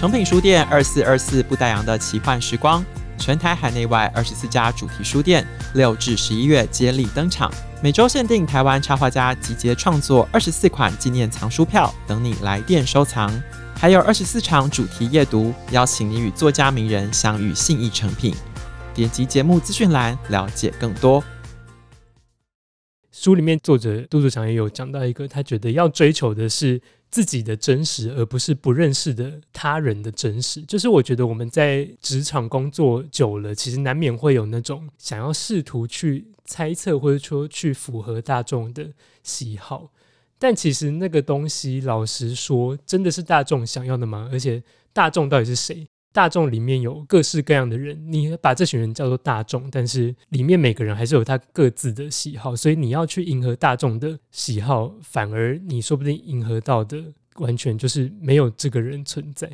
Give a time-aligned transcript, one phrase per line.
[0.00, 2.82] 诚品书店二四二四不打烊的奇幻时光，
[3.18, 7.52] 全台海内外二十四家主题书店，六至十一月接力登场。
[7.82, 13.30] 每周限定台湾插画家集结创作二十四款纪念藏书票，等你来电收藏。
[13.76, 18.34] 还有二十四场主题夜读，邀请你与作家名人相遇信义诚品。
[18.94, 21.22] 点击节目资讯栏了解更多。
[23.12, 26.80] 书里面作者杜祖祥也有讲到一个，他觉得要追求的是
[27.10, 30.62] 自己的真实，而不是不认识的他人的真实。
[30.62, 39.90] 就是我觉得我们在职场工作久了，其实难免会有那种想要试图去猜测，或者说去符合大众的喜好。
[40.38, 44.28] 但其实那个东西，老实说，真的是大众想要的吗？
[44.32, 45.86] 而且大众到底是谁？
[46.12, 57.00] 大众里面有各式各样的人，你把这群人叫做大众，但是里面每个人还是有他各自的喜好，所以你要去迎合大众的喜好，反而你说不定迎合到的
[57.36, 59.48] 完全就是没有这个人存在。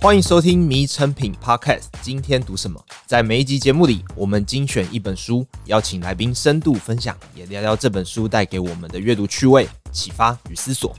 [0.00, 2.80] 欢迎收听《迷成品 Podcast》，今天读什么？
[3.06, 10.94] 在每一集节目里，我们精选一本书，邀请来宾深度分享，也聊聊这本书带给我们的阅读趣味、启发与思索。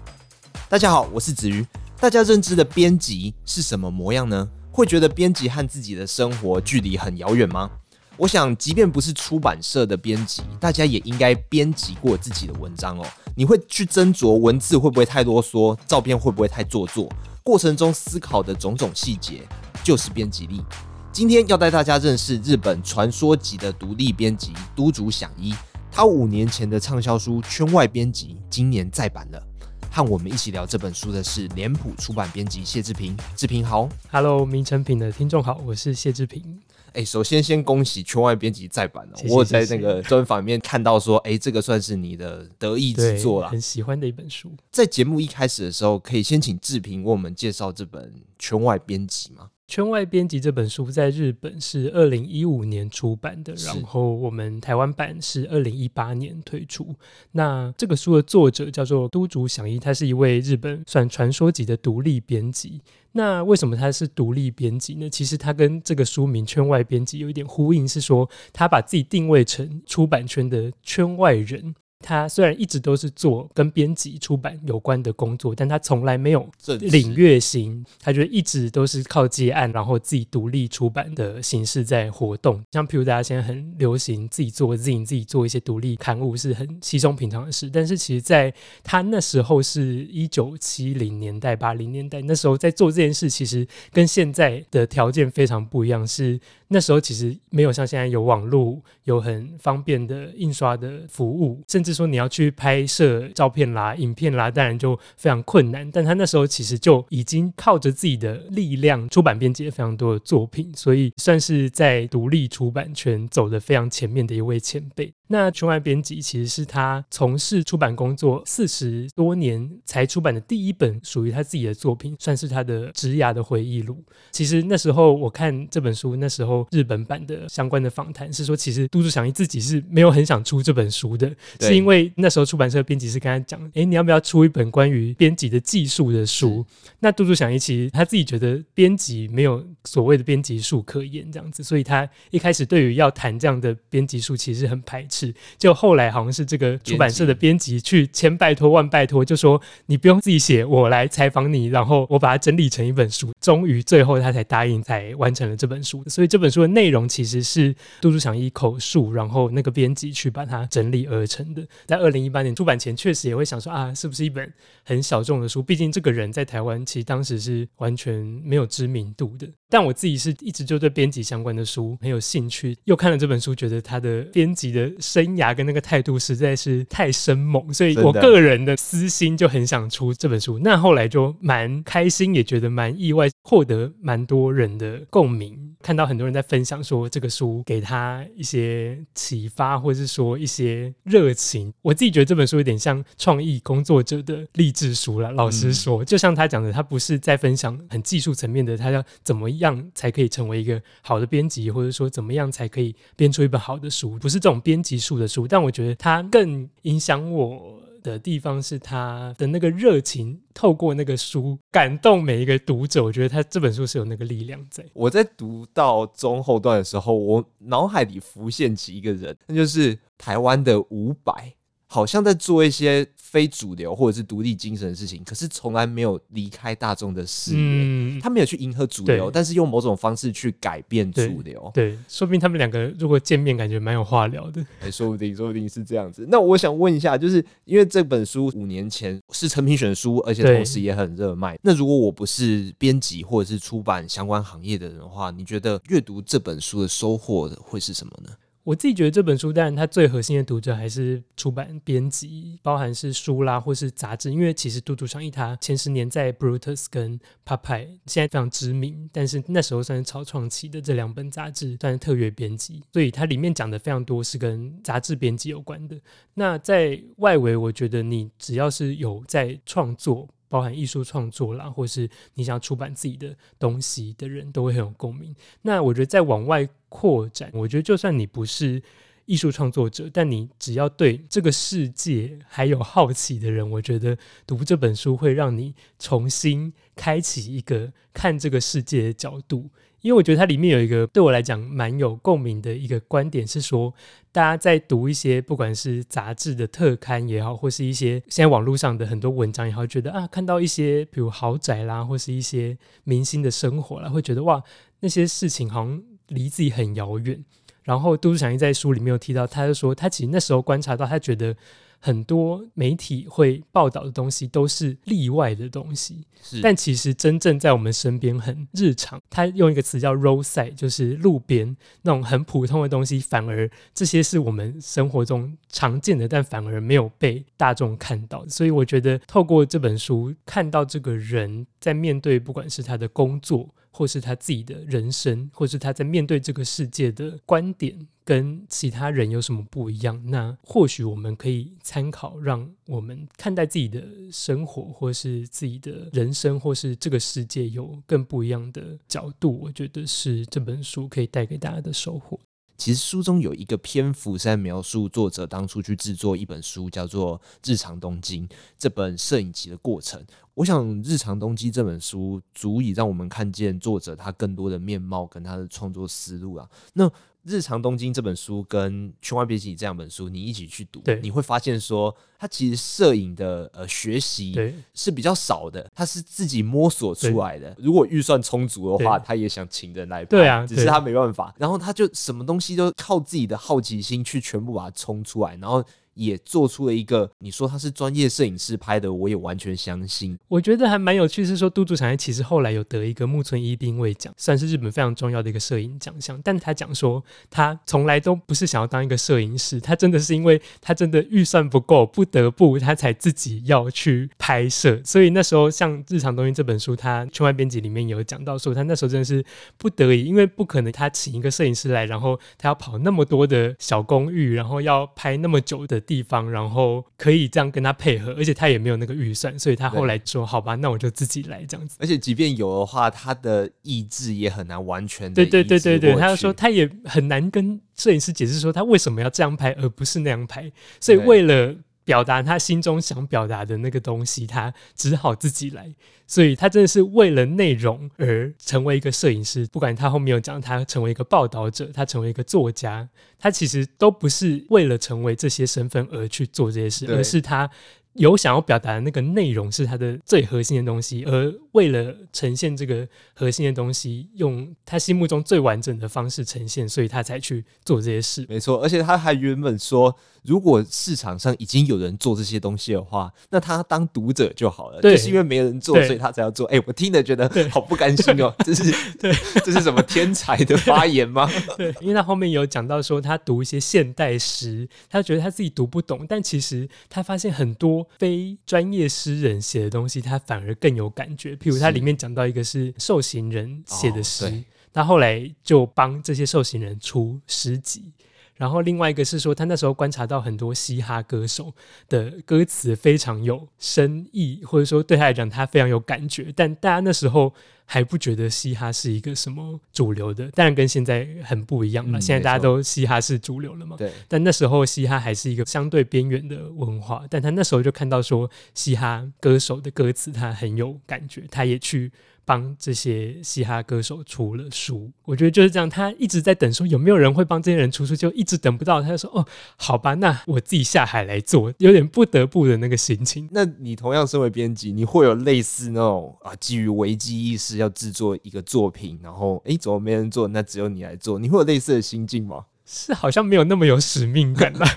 [0.70, 1.66] 大家好，我是子瑜。
[2.00, 4.48] 大家认知的编辑是什么模样呢？
[4.72, 7.72] 会觉得编辑和自己的生活距离很遥远吗？
[8.18, 13.06] 我想，即便不是出版社的编辑，大家也应该编辑过自己的文章哦。
[13.34, 17.12] 你会去斟酌文字会不会太啰嗦，照片会不会太做作，
[17.42, 19.42] 过程中思考的种种细节，
[19.84, 20.64] 就是编辑力。
[21.12, 25.52] 今天要带大家认识日本传说级的独立编辑都筑响一，
[25.92, 29.44] 他五年前的畅销书《圈外编辑》今年再版了。
[29.92, 36.62] 和我们一起聊这本书的是脸谱出版编辑谢志平，志平好，Hello，名成品的听众好，我是谢志平。
[36.94, 44.52] 哎，首先先恭喜圈外编辑再版了，我在那个专访里面看到说，哎，这个算是你的得意之作啦，很喜欢的一本书。
[44.72, 49.50] 在节目一开始的时候，可以先请志平为我们介绍这本圈外编辑吗？
[49.70, 56.96] 圈外编辑这本书在日本是二零一五年出版的，然后我们台湾版是二零一八年推出。
[57.34, 62.82] 那这个书的作者叫做都竹响一，他是一位日本算传说级的独立编辑。
[63.12, 65.08] 那为什么他是独立编辑呢？
[65.08, 71.76] 其实他跟这个书名“圈外编辑”有一点呼应，是说他把自己定位成出版圈的圈外人。
[72.02, 76.48] 他虽然一直都是做跟编辑出版有关的工作，但他从来没有
[76.80, 82.64] 领月薪，他觉得一直都是靠接案，然后自己独立出版的形式在活动。
[82.72, 87.70] 像譬如大家现在很流行自己做 zine，自己做一些独立刊物是很稀松平常的事。
[87.70, 96.08] 但是其实在他那时候是一九七零年代、八零年代，那时候在做这件事，其实跟现在的条件非常不一样。
[96.08, 96.40] 是
[96.70, 101.89] 那时候其实没有像现在有网络，有很方便的印刷的服务，甚至。
[101.92, 105.90] 是说你要去拍摄照片啦、影片啦，当然就非常困难。
[105.92, 115.14] 但他那时候其实就已经靠着自己的力量出版编辑了非常多的作品，所以算是在独立出版圈走的非常前面的一位前辈。
[115.32, 124.04] 那圈外编辑其实是他从事出版工作四十多年才出版的第一本属于他自己的作品，算是他的职涯的回忆录。
[124.32, 136.66] 其实那时候我看这本书，那时候日本版的相关的访谈是说，其实都筑祥一自己是没有很想出这本书的，是因为那时候出版社编辑是跟他讲，哎，你要不要出一本关于编辑的技术的书？
[137.00, 145.19] 那都筑祥一其实他自己觉得编辑没有所谓的编辑术可言这样子，所以他一开始对于要谈这样的编辑术其实很排斥。
[145.20, 153.34] 是，就后来好像是这个出版社的编辑去千拜托万拜托，就说你不用自己写，我来采访你，然后我把它整理成一本书。
[153.42, 156.04] 终于最后他才答应，才完成了这本书。
[156.08, 161.66] 所以这本书的内容其实是都筑响一口述，然后那个编辑去把它整理而成的。
[161.86, 164.52] 在二零一八年出版前，确实也会想说啊，是不是一本
[164.86, 165.62] 很小众的书？
[165.62, 169.48] 毕竟这个人在台湾其实当时是完全没有知名度的。
[169.72, 180.58] 但我自己是一直就对编辑相关的书很有兴趣，又看了这本书，觉得他的编辑的生涯跟那个态度实在是太生猛，所以我个人的私心就很想出这本书。
[180.60, 191.74] 那后来就蛮开心，也觉得蛮意外，获得蛮多人的共鸣，看到很多人在分享说这个书给他一些启发，或是说一些热情。
[191.82, 195.32] 我自己觉得这本书有点像创意工作者的励志书了。
[195.34, 199.50] 老实说，就像他讲的，他不是在分享很技术层面的，他要怎么。
[199.50, 204.16] 样才可以成为一个好的编辑，或者说怎么样才可以编出一本好的书？
[204.20, 213.04] 不是这种编辑术的书，但我觉得它更影响我的地方是他的那个热情，透过那个书感动每一个读者。
[213.04, 214.86] 我觉得他这本书是有那个力量在。
[214.94, 221.54] 我在读到中后段的时候，我脑海里浮现起一个人，那就是台湾的伍佰。
[221.92, 227.60] 好像在做一些非主流或者是独立精神的事情，可是从来没有离开大众的视野。
[227.60, 231.70] 嗯、他没有去迎合主流，但是用某种方式去改变主流。
[231.74, 234.60] 对，对，说不定他们两个如果见面，感觉蛮有话聊的。
[234.80, 236.26] 哎、欸，说不定，说不定是这样子。
[236.30, 241.58] 那我想问一下，就是因为这本书五年前是成品选书，而且同时也很热卖。
[241.62, 248.32] 那如果我不是编辑或者是出版相关行业的人的话，你觉得阅读这本书的收获会是什么呢？
[248.70, 254.32] 我自己觉得这本书，当然它最核心的读者还是出版编辑，包含是书啦或是杂志。
[254.32, 266.00] 因为其实嘟嘟上一他前十年在 Brutus 跟 Popeye 现在非常知名，但是那时候算是草创期的这两本杂志算是特约编辑，所以它里面讲的非常多是跟杂志编辑有关的。
[266.36, 270.30] 那在外围，我觉得你只要是有在创作。
[270.50, 275.34] 包含艺术创作啦，或是你想出版自己的东西的人，都会很有共鸣。
[275.62, 278.82] 那我觉得再往外扩展，我觉得就算你不是
[279.26, 284.18] 艺术创作者，但你只要对这个世界还有好奇的人，我觉得
[284.48, 289.70] 读这本书会让你重新开启一个看这个世界的角度。
[290.02, 293.94] 因为我觉得它里面有一个对我来讲蛮有共鸣的一个观点，是说
[294.32, 304.64] 大家在读一些不管是杂志的特刊也好，或是一些现在网络上的很多文章也好，觉得啊，看到一些比如豪宅啦，或是一些明星的生活啦，会觉得哇，
[305.02, 307.44] 那些事情好像离自己很遥远。
[307.84, 311.56] 然后独读响应在书里面有提到，他就说他其实那时候观察到，他觉得。
[312.00, 319.22] 很多媒体会报道的东西都是例外的东西，是但其实真正在我们身边很日常。
[319.30, 328.48] 他用一个词叫 “roadside”，就是路边那种很普通的东西，反而这些是我们生活中常见的，但反而没有被大众看到。
[328.48, 338.08] 所以我觉得透过这本书，看到这个人在面对不管是他的工作，或是他自己的人生，或是他在面对这个世界的观点。
[338.26, 340.22] 跟其他人有什么不一样？
[340.28, 349.60] 那或许我们可以参考，让我们看待自己的生活，或是自己的人生，或是这个世界有更不一样的角度。
[349.60, 352.40] 我觉得是这本书可以带给大家的收获。
[352.80, 358.48] 其实书中有一个篇幅是在描述作者当初去制作一本书，叫做《日常东京》
[358.78, 360.26] 这本摄影集的过程。
[360.54, 366.70] 我想，《日常东京》这本书足以让我们看见作者他更多的面貌跟他的创作思路啊。
[366.94, 367.12] 那
[367.44, 374.56] 日常东京这本书跟圈外编辑这两本书，你一起去读，你会发现说，他其实摄影的呃学习
[374.94, 377.76] 是比较少的，他是自己摸索出来的。
[377.80, 381.56] 如果预算充足的话，他也想请人来拍，对啊，只是他没办法。
[381.58, 385.84] 然后他就什么东西都靠自己的好奇心去全部把它冲出来，然后。
[386.20, 390.38] 也做出了一个，你说他是专业摄影师拍的，我也完全相信。
[390.50, 396.38] 我觉得还蛮有趣，是说独读响应其实后来有得一个木村伊兵卫奖，算是日本非常重要的一个摄影奖项。
[396.44, 405.02] 但他讲说，他从来都不是想要当一个摄影师，他真的是因为他真的预算不够，不得不他才自己要去拍摄。
[405.06, 409.42] 所以那时候像《日常东西》这本书，他圈外编辑里面有讲到说，他那时候真的是
[409.78, 416.04] 不得已，因为不可能他请一个摄影师来，然后他要跑那么多的小公寓，然后要拍那么久的。
[416.10, 425.36] 地方，然后可以这样跟他配合，而且他也没有那个预算，所以他后来说：“好吧，那我就自己来这样子。”而且即便有的话，他的意志也很难完全的。
[425.36, 430.72] 对对对对对，他就说他也很难跟摄影师解释说他为什么要这样拍，而不是那样拍。
[431.00, 431.76] 所以为了
[432.10, 435.94] 表达他心中想表达的那个东西，他只好自己来。
[436.26, 439.68] 所以他真的是为了内容而成为一个摄影师。
[439.72, 447.70] 不管他后面有讲，他成为一个报道者，他成为一个作家，他其实都不是为了成为这些身份而去做这些事，而是他。
[448.14, 458.46] 有想要表达的那个内容是他的最核心的东西，而为了呈现这个核心的东西，用他心目中最完整的方式呈现，所以他才去做这些事。
[458.50, 465.02] 没错，而且他还原本说，如果市场上已经有人做这些东西的话，那他当读者就好了。
[465.02, 466.68] 对，就是因为没人做，所以他才要做。
[466.68, 469.34] 哎、欸，我听了觉得好不甘心哦，这是对，
[469.66, 471.50] 这是什么天才的发言吗？
[471.76, 478.08] 对，因为他后面有讲到说，他读一些现代诗，他觉得他自己读不懂，但其实他发现很多。
[478.18, 481.56] 非专业诗人写的东西，他反而更有感觉。
[481.56, 488.12] 譬如他里面讲到一个是受刑人写的诗，他后来就帮这些受刑人出诗集。
[488.60, 491.74] 然后另外一个是说，他那时候观察到很多嘻哈歌手
[492.10, 497.54] 的歌词非常有深意，或者说对他来讲他非常有感觉，但大家那时候
[497.86, 502.20] 还不觉得嘻哈是一个什么主流的，当然跟现在很不一样了。
[502.20, 503.96] 嗯、现在大家都嘻哈是主流了嘛？
[503.96, 504.12] 对。
[504.28, 512.12] 但那时候嘻哈还是一个相对边缘的文化，但他那时候就看到说嘻哈歌手的歌词他很有感觉，他也去。
[512.50, 515.88] 帮这些嘻哈歌手出了书，我觉得就是这样。
[515.88, 519.04] 他一直在等，说有没有人会帮这些人出书，就一直等不到。
[519.04, 519.46] 他就说：“哦，
[519.78, 523.48] 好吧，那我自己下海来做。”有点不得不的那个心情。
[523.52, 530.48] 那你同样身为编辑，你会有类似那种啊，基于危机意识要制作一个作品，然后诶，怎么没人做？
[530.48, 532.66] 那只有你来做，你会有类似的心境吗？
[532.84, 534.88] 是好像没有那么有使命感吧。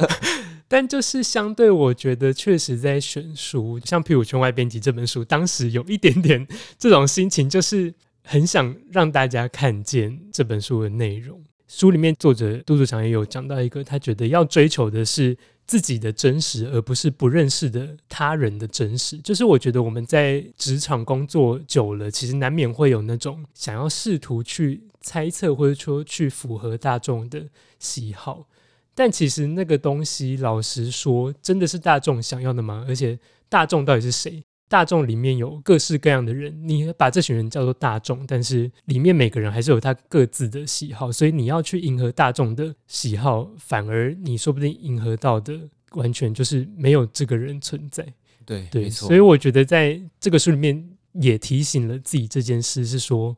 [0.72, 6.48] 但就是相对，我觉得确实在选书，像譬如《圈外编辑》这本书，当时有一点点
[6.78, 7.92] 这种心情，就是
[8.24, 11.38] 很想让大家看见这本书的内容。
[11.68, 15.36] 书里面作者杜祖祥也有讲到一个，他觉得要追求的是
[15.66, 19.18] 自己的真实，而不是不认识的他人的真实。
[19.18, 27.44] 就是我觉得我们在职场工作久了，其实难免会有那种想要试图去猜测，或者说去符合大众的
[27.78, 28.48] 喜好。
[28.94, 32.84] 但其实那个东西，老实说，真的是大众想要的吗？
[32.86, 33.18] 而且
[33.48, 34.42] 大众到底是谁？
[34.68, 45.58] 大众里面有各式各样的人，你把这群人叫做大众，但是里面每个人还是有他各自的喜好，所以你要去迎合大众的喜好，反而你说不定迎合到的
[45.92, 48.06] 完全就是没有这个人存在。
[48.46, 50.82] 对对，所以我觉得在这个书里面
[51.12, 53.36] 也提醒了自己这件事，是说，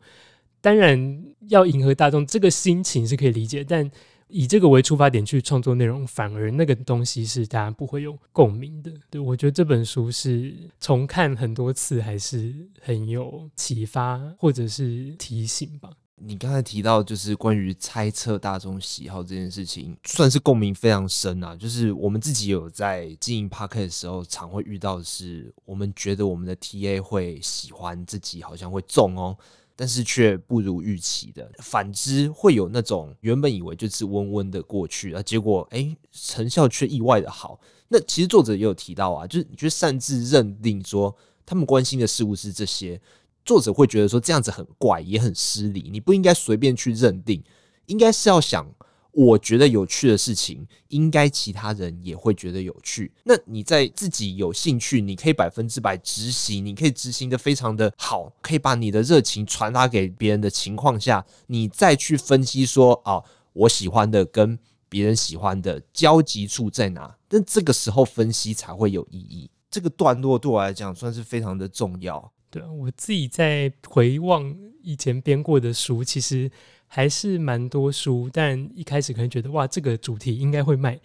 [0.61, 3.89] 当然要迎合大众，这个心情是可以理解，但。
[4.37, 8.93] 以这个为出发点去创作内容，反而那个东西是大家不会有共鸣的。
[9.09, 15.89] 对，我觉得这本书是重看很多次还是很有启发或者是提醒吧。
[16.17, 21.55] 你刚才提到就是关于猜测大众喜好这件事情，算是共鸣非常深啊。
[21.55, 29.37] 就是我们自己有在经营 Podcast 的时候，常会遇到的是，我们觉得我们的 TA 会喜欢自己，好像会中哦。
[29.77, 37.59] 但是却不如预期的，反之会有那种原本以为就是温温的过去啊，结果哎成效却意外的好。
[37.89, 41.15] 那其实作者也有提到啊，就是你去擅自认定说
[41.45, 43.01] 他们关心的事物是这些，
[43.45, 45.89] 作者会觉得说这样子很怪，也很失礼。
[45.91, 47.43] 你不应该随便去认定，
[47.87, 48.67] 应该是要想。
[49.15, 53.13] 我觉得有趣的事情，应该其他人也会觉得有趣。
[53.23, 67.17] 那你在自己有兴趣，你可以百分之百执行，你可以执行得非常的好，可以把你的热情传达给别人的情况下，你再去分析说，啊，我喜欢的跟别人喜欢的交集处在哪？
[67.29, 69.49] 但这个时候分析才会有意义。
[69.71, 72.33] 这个段落对我来讲算是非常的重要。
[72.51, 76.51] 对啊，我自己在回望以前编过的书，其实。
[76.95, 81.01] 还是蛮多书，但一开始可能觉得哇，这个主题应该会卖，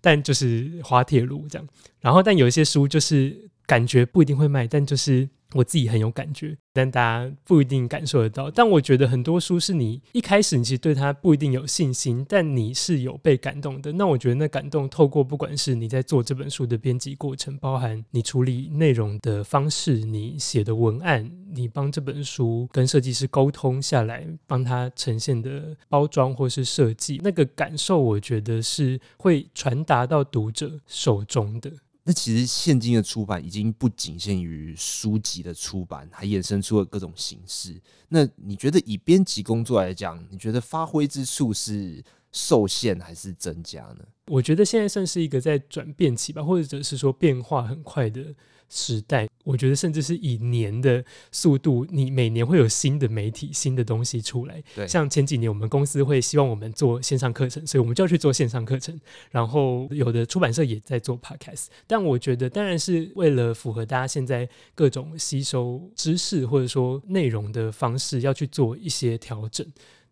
[0.00, 1.68] 但就是滑铁卢这样。
[2.00, 5.28] 然后，但有一些书就是感觉不一定会卖，但就是。
[5.54, 8.50] 我自己很有感觉，但大家不一定感受得到。
[8.50, 13.92] 但我觉得很多书是你一开始你其实对它不一定有信心，但你是有被感动的。
[13.92, 31.70] 那我觉得那感动透过不管是你在做这本书的编辑过程，包含你处理内容的方式，你写的文案，你帮这本书跟设计师沟通下来，帮他呈现的包装或是设计，那个感受，我觉得是会传达到读者手中的。
[32.06, 37.80] 那其实现今的出版已经不仅限于书籍的出版，还衍生出了各种形式。
[38.08, 44.04] 那你觉得以编辑工作来讲，你觉得发挥之处是受限还是增加呢？
[44.26, 48.34] 我觉得现在算是一个在转变期吧，或者是说变化很快的
[48.68, 54.62] 时代，我觉得甚至是以年的速度，你每年会有新的媒体、新的东西出来。
[54.74, 58.98] 对，像前几年我们公司会希望我们做线上课程，所以我们就要去做线上课程。
[59.30, 69.66] 然后有的出版社也在做 podcast，但我觉得当然是为了符合大家现在各种吸收知识或者说内容的方式，要去做一些调整。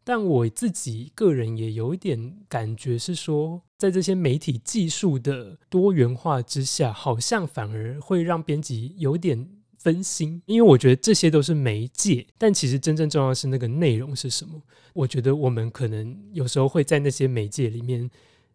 [0.04, 14.60] 但我自己个人也有一点感觉是说，在这些媒体技术的多元化之下，好像反而会让编辑有点分心，因为我觉得这些都是媒介，但其实真正重要的是那个内容是什么。
[14.92, 18.10] 我觉得我们可能有时候会在那些媒介里面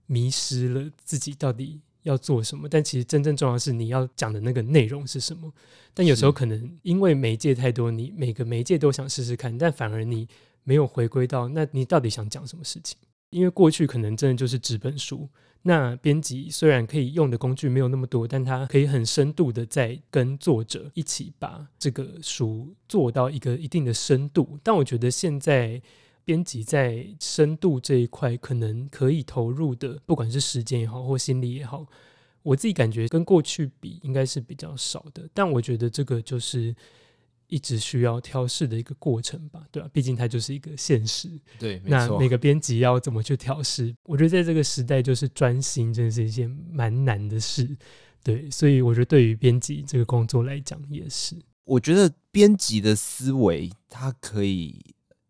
[0.05, 5.53] 迷失了自己到底要做什么，但其实真正重要的是你要讲的那个内容是什么。
[5.93, 10.27] 但有时候可能因为媒介太多，你每个媒介都想试试看，但反而你。
[10.67, 12.97] 没有回归到，那你到底想讲什么事情？
[13.29, 15.29] 因为过去可能真的就是纸本书，
[15.61, 24.59] 那编辑虽然可以用的工具没有那么多，但他可以很深度的在跟作者一起把这个书做到一个一定的深度。
[24.61, 25.81] 但我觉得现在
[26.25, 31.85] 编辑在深度这一块，可能可以投入的，不管是时间也好，或心力也好，
[32.43, 35.29] 我自己感觉跟过去比应该是比较少的。
[35.33, 36.75] 但我觉得这个就是。
[37.47, 39.91] 一直需要调试的一个过程吧，对吧、啊？
[39.93, 41.29] 毕竟它就是一个现实。
[41.57, 43.95] 对，那每个编辑要怎么去调试？
[44.03, 47.77] 我觉得在这个时代，就是专心真的是一件蛮难的事。
[48.23, 51.35] 对，所以我觉得对于编辑这个工作来讲，也是。
[51.63, 54.79] 我觉得编辑的思维，它可以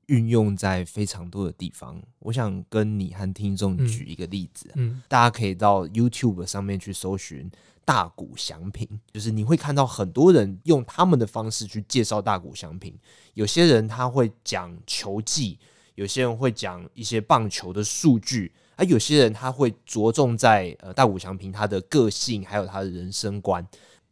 [0.07, 2.01] 运用在非常多的地方。
[2.19, 7.50] 我想跟你和听众举一个例子，嗯，嗯，大家可以到 YouTube 上面去搜寻。
[7.88, 12.94] 大谷翔平，就是你会看到很多人用他们的方式去介绍大谷翔平。
[13.34, 15.58] 有些人他会讲球技，
[15.96, 23.65] 有些人会讲一些棒球的数据，而有些人他会着重在呃大谷翔平他的个性，还有他的人生观。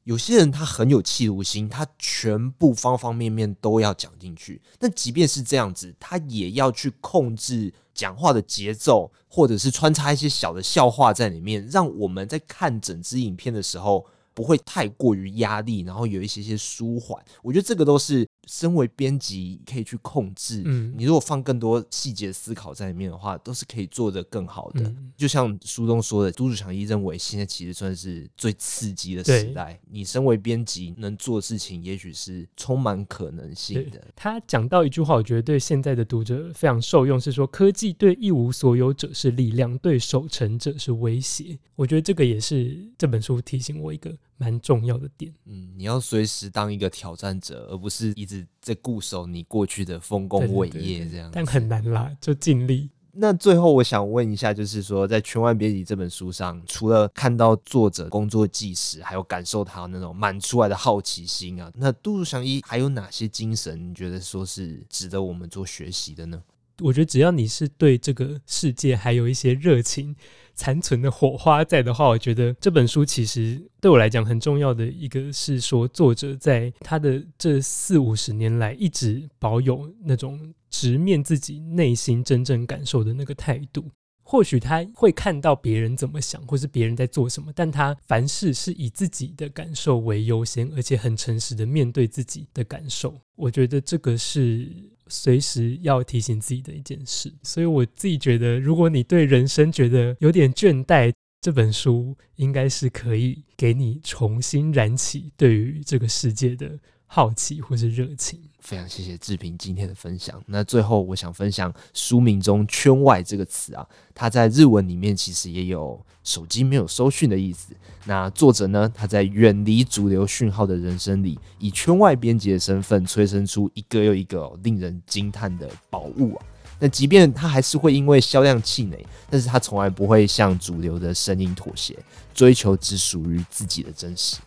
[0.06, 4.62] 有些人他很有企图心，他全部方方面面都要讲进去。
[4.80, 17.20] 但即便是这样子，他也要去控制讲话的节奏，或者是穿插一些小的笑话在里面，让我们在看整支影片的时候不会太过于压力，然后有一些些舒缓。
[17.42, 18.28] 我觉得这个都是。
[18.46, 24.82] 身为编辑可以去控制，嗯，你如果放更多细节思考在里面的话，都是可以做得更好的。
[24.82, 29.80] 嗯、就像书中说的，都筑祥一认为现在其实算是最刺激的时代。
[29.90, 34.02] 你身为编辑能做的事情，也许是充满可能性的。
[34.16, 41.58] 他讲到一句话，我觉得对现在的读者非常受用，是说科技对一无所有者是力量，对守成者是威胁。
[41.76, 44.16] 我觉得这个也是这本书提醒我一个。
[44.38, 51.30] 蛮重要的点，嗯，你要随时当一个挑战者，而不是一直在固守你过去的丰功伟业这样。
[51.34, 52.90] 但很难啦，就尽力。
[53.18, 66.44] 那最后我想问一下，就是说，在《圈外编辑》这本书上，除了看到作者工作纪实，还有感受他那种满出来的好奇心啊，那杜如祥一还有哪些精神，你觉得说是值得我们做学习的呢？
[66.82, 70.14] 我觉得只要你是对这个世界还有一些热情
[70.56, 83.86] 残存的火花在的话，我觉得这本书其实对我来讲很重要的一个是说，作者在他的这四五十年来一直保有那种直面自己内心真正感受的那个态度。
[84.28, 93.14] 或许他会看到别人怎么想，或是别人在做什么，但他凡事是以自己的感受为优先，而且很诚实的面对自己的感受。
[93.36, 94.68] 我觉得这个是
[95.08, 97.34] 随时要提醒自己的一件事。
[97.44, 108.40] 所以我自己觉得，如果你对人生觉得有点倦怠，这本书应该是可以给你重新燃起对于这个世界的好奇或是热情。
[108.60, 110.42] 非常谢谢志平今天的分享。
[110.48, 117.76] 那最后我想分享书名中“圈外”这个词啊，它在日文里面其实也有手机没有收讯的意思。
[118.06, 126.46] 那作者呢，他在远离主流讯号的人生里，以圈外编辑的身份催生出一个又一个令人惊叹的宝物啊。
[126.80, 131.96] 那即便他还是会因为销量气馁，但是他从来不会向主流的声音妥协，
[132.34, 134.38] 追求只属于自己的真实。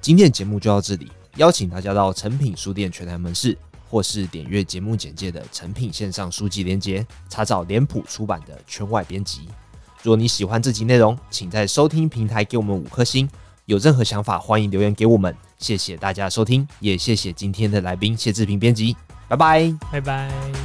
[0.00, 1.10] 今天的节目就到这里。
[1.36, 3.56] 邀请大家到诚品书店全台门市，
[3.88, 9.40] 或是点阅节目简介的诚品线上书籍连接，查找脸谱出版的《圈外编辑》。
[10.02, 13.28] 若你喜欢这集内容，请在收听平台给我们五颗星。
[13.66, 15.34] 有任何想法，欢迎留言给我们。
[15.58, 18.94] 谢谢大家收听，也谢谢今天的来宾谢志平编辑。
[19.26, 20.63] 拜拜，拜拜。